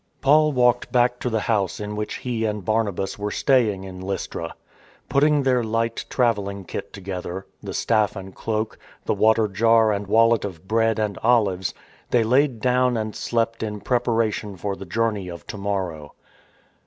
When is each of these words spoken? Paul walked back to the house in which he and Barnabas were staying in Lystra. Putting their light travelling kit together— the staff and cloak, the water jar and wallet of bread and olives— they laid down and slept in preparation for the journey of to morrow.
Paul 0.19 0.51
walked 0.51 0.91
back 0.91 1.19
to 1.19 1.29
the 1.29 1.41
house 1.41 1.79
in 1.79 1.95
which 1.95 2.15
he 2.15 2.43
and 2.43 2.65
Barnabas 2.65 3.19
were 3.19 3.29
staying 3.29 3.83
in 3.83 4.01
Lystra. 4.01 4.55
Putting 5.09 5.43
their 5.43 5.63
light 5.63 6.05
travelling 6.09 6.65
kit 6.65 6.91
together— 6.91 7.45
the 7.61 7.75
staff 7.75 8.15
and 8.15 8.33
cloak, 8.33 8.79
the 9.05 9.13
water 9.13 9.47
jar 9.47 9.91
and 9.91 10.07
wallet 10.07 10.43
of 10.43 10.67
bread 10.67 10.97
and 10.97 11.19
olives— 11.21 11.75
they 12.09 12.23
laid 12.23 12.61
down 12.61 12.97
and 12.97 13.15
slept 13.15 13.61
in 13.61 13.79
preparation 13.79 14.57
for 14.57 14.75
the 14.75 14.87
journey 14.87 15.29
of 15.29 15.45
to 15.45 15.57
morrow. 15.59 16.15